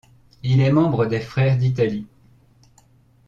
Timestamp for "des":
1.05-1.19